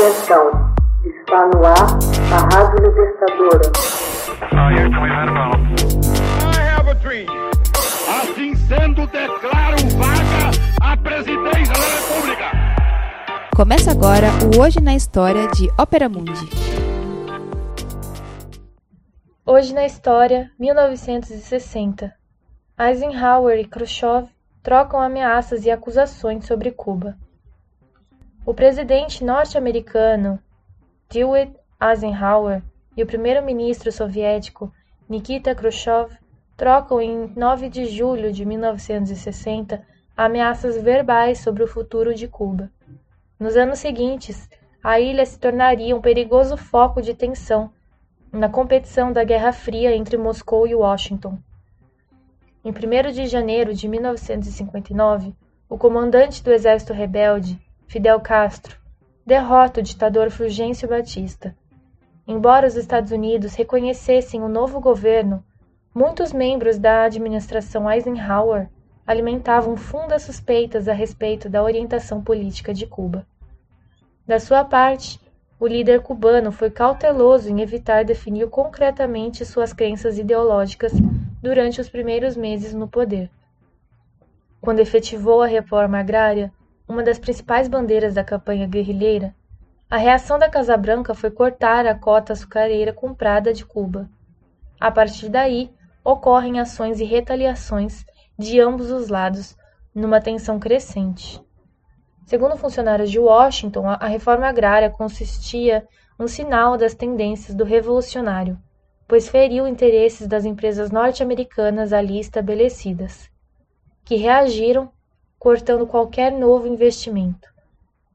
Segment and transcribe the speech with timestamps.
[0.00, 0.50] Atenção,
[1.04, 1.98] está no ar
[2.32, 3.70] a Rádio Libertadora.
[8.08, 10.50] Assim sendo, declaro vaga
[10.80, 12.44] a presidência da República.
[13.54, 16.48] Começa agora o Hoje na História de Ópera Mundi.
[19.44, 22.10] Hoje na História, 1960.
[22.78, 24.30] Eisenhower e Khrushchev
[24.62, 27.18] trocam ameaças e acusações sobre Cuba.
[28.50, 30.42] O presidente norte-americano
[31.08, 32.60] Dwight Eisenhower
[32.96, 34.72] e o primeiro-ministro soviético
[35.08, 36.18] Nikita Khrushchev
[36.56, 39.80] trocam em 9 de julho de 1960
[40.16, 42.68] ameaças verbais sobre o futuro de Cuba.
[43.38, 44.48] Nos anos seguintes,
[44.82, 47.70] a ilha se tornaria um perigoso foco de tensão
[48.32, 51.38] na competição da Guerra Fria entre Moscou e Washington.
[52.64, 55.36] Em 1 de janeiro de 1959,
[55.68, 57.56] o comandante do exército rebelde,
[57.90, 58.76] Fidel Castro,
[59.26, 61.56] derrota o ditador Fulgêncio Batista.
[62.24, 65.42] Embora os Estados Unidos reconhecessem o novo governo,
[65.92, 68.68] muitos membros da administração Eisenhower
[69.04, 73.26] alimentavam fundas suspeitas a respeito da orientação política de Cuba.
[74.24, 75.20] Da sua parte,
[75.58, 80.92] o líder cubano foi cauteloso em evitar definir concretamente suas crenças ideológicas
[81.42, 83.28] durante os primeiros meses no poder.
[84.60, 86.52] Quando efetivou a reforma agrária,
[86.90, 89.32] uma das principais bandeiras da campanha guerrilheira,
[89.88, 94.10] a reação da Casa Branca foi cortar a cota açucareira comprada de Cuba.
[94.80, 95.70] A partir daí,
[96.02, 98.04] ocorrem ações e retaliações
[98.36, 99.56] de ambos os lados,
[99.94, 101.40] numa tensão crescente.
[102.26, 105.86] Segundo funcionários de Washington, a reforma agrária consistia
[106.18, 108.58] um sinal das tendências do revolucionário,
[109.06, 113.30] pois feriu interesses das empresas norte-americanas ali estabelecidas,
[114.04, 114.90] que reagiram
[115.40, 117.48] cortando qualquer novo investimento.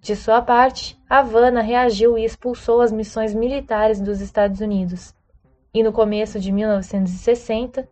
[0.00, 5.14] De sua parte, Havana reagiu e expulsou as missões militares dos Estados Unidos.
[5.74, 7.86] E no começo de 1960,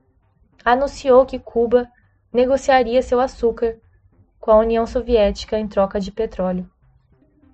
[0.65, 1.87] anunciou que Cuba
[2.33, 3.77] negociaria seu açúcar
[4.41, 6.67] com a União Soviética em troca de petróleo.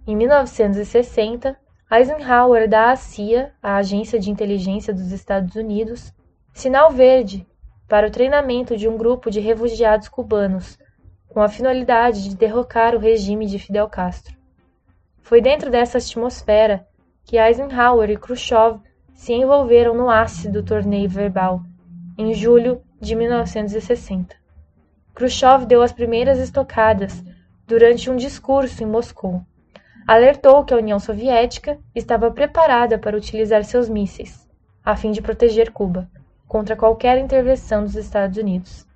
[0.06, 1.58] Em 1960,
[1.90, 6.14] Eisenhower dá à CIA, a Agência de Inteligência dos Estados Unidos,
[6.52, 7.44] sinal verde
[7.88, 10.78] para o treinamento de um grupo de refugiados cubanos
[11.34, 14.36] com a finalidade de derrocar o regime de Fidel Castro.
[15.20, 16.86] Foi dentro dessa atmosfera
[17.24, 18.78] que Eisenhower e Khrushchev
[19.12, 21.60] se envolveram no ácido torneio verbal,
[22.16, 24.36] em julho de 1960.
[25.12, 27.24] Khrushchev deu as primeiras estocadas
[27.66, 29.42] durante um discurso em Moscou.
[30.06, 34.48] Alertou que a União Soviética estava preparada para utilizar seus mísseis,
[34.84, 36.08] a fim de proteger Cuba
[36.46, 38.86] contra qualquer intervenção dos Estados Unidos.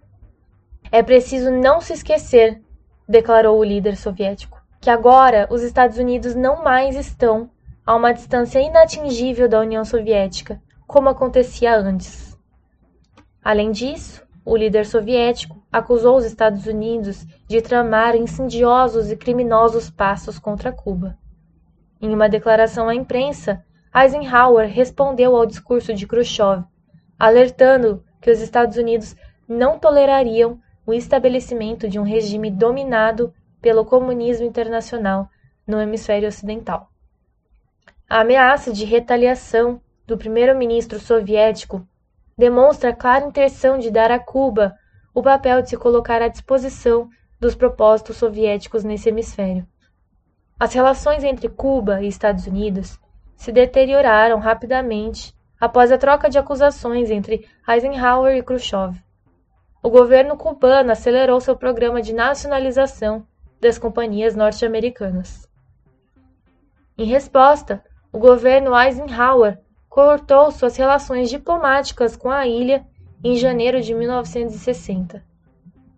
[0.90, 2.62] É preciso não se esquecer,
[3.06, 7.50] declarou o líder soviético, que agora os Estados Unidos não mais estão
[7.84, 12.38] a uma distância inatingível da União Soviética, como acontecia antes.
[13.42, 20.38] Além disso, o líder soviético acusou os Estados Unidos de tramar insidiosos e criminosos passos
[20.38, 21.18] contra Cuba.
[22.00, 23.62] Em uma declaração à imprensa,
[23.94, 26.64] Eisenhower respondeu ao discurso de Khrushchev,
[27.18, 29.14] alertando que os Estados Unidos
[29.46, 35.28] não tolerariam o estabelecimento de um regime dominado pelo comunismo internacional
[35.66, 36.88] no hemisfério ocidental.
[38.08, 41.86] A ameaça de retaliação do primeiro-ministro soviético
[42.38, 44.74] demonstra a clara intenção de dar a Cuba
[45.14, 49.66] o papel de se colocar à disposição dos propósitos soviéticos nesse hemisfério.
[50.58, 52.98] As relações entre Cuba e Estados Unidos
[53.36, 58.98] se deterioraram rapidamente após a troca de acusações entre Eisenhower e Khrushchev
[59.88, 63.26] o governo cubano acelerou seu programa de nacionalização
[63.58, 65.48] das companhias norte-americanas.
[66.98, 67.82] Em resposta,
[68.12, 72.86] o governo Eisenhower cortou suas relações diplomáticas com a ilha
[73.24, 75.24] em janeiro de 1960.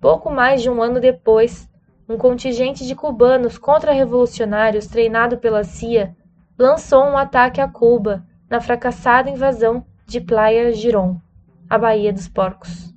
[0.00, 1.68] Pouco mais de um ano depois,
[2.08, 6.14] um contingente de cubanos contra-revolucionários treinado pela CIA
[6.56, 11.16] lançou um ataque a Cuba na fracassada invasão de Playa Girón,
[11.68, 12.89] a Baía dos Porcos.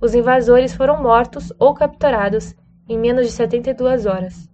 [0.00, 2.54] Os invasores foram mortos ou capturados
[2.88, 4.48] em menos de 72 horas,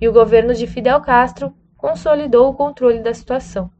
[0.00, 3.70] e o governo de Fidel Castro consolidou o controle da situação.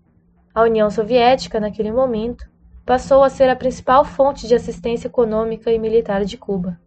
[0.54, 2.48] A União Soviética, naquele momento,
[2.86, 6.80] passou a ser a principal fonte de assistência econômica e militar de Cuba.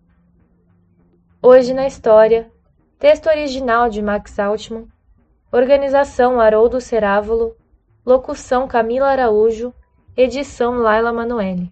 [1.41, 2.49] Hoje na História,
[2.97, 4.87] texto original de Max Altman,
[5.51, 7.55] organização Haroldo Cerávolo,
[8.05, 9.73] locução Camila Araújo,
[10.15, 11.71] edição Laila Manoeli.